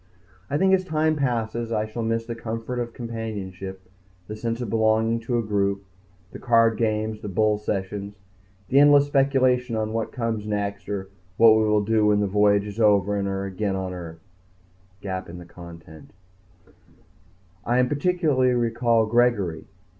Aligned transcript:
I 0.49 0.57
think 0.57 0.73
as 0.73 0.83
time 0.83 1.15
passes 1.15 1.71
I 1.71 1.85
shall 1.85 2.01
miss 2.01 2.25
the 2.25 2.33
comfort 2.33 2.79
of 2.79 2.91
companionship, 2.91 3.81
the 4.27 4.35
sense 4.35 4.59
of 4.59 4.67
belonging 4.71 5.19
to 5.19 5.37
a 5.37 5.43
group, 5.43 5.83
the 6.31 6.39
card 6.39 6.75
games, 6.79 7.21
the 7.21 7.29
bull 7.29 7.59
sessions, 7.59 8.15
the 8.69 8.79
endless 8.79 9.05
speculation 9.05 9.75
on 9.75 9.93
what 9.93 10.11
comes 10.11 10.47
next, 10.47 10.89
or 10.89 11.09
what 11.37 11.51
we 11.55 11.65
will 11.65 11.83
do 11.85 12.07
when 12.07 12.19
the 12.19 12.25
voyage 12.25 12.65
is 12.65 12.79
over 12.81 13.15
and 13.15 13.27
we 13.27 13.31
are 13.31 13.45
again 13.45 13.75
on 13.75 13.93
Earth...... 13.93 14.17
I 17.63 17.83
particularly 17.83 18.53
recall 18.55 19.05
Gregory. 19.05 19.65